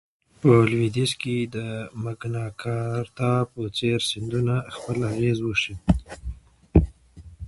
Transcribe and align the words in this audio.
په 0.39 0.49
لوېدیځ 0.69 1.11
کې 1.21 1.35
د 1.55 1.57
مګناکارتا 2.03 3.31
په 3.51 3.61
څېر 3.77 3.99
سندونو 4.09 4.55
خپل 4.75 4.97
اغېز 5.11 5.37
وښند. 5.43 5.81